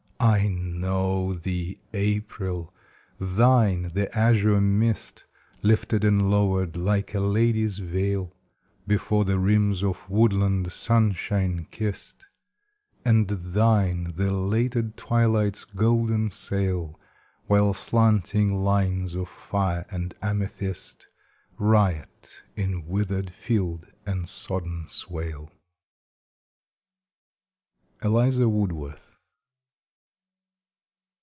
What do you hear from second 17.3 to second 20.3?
When slanting lines of fire and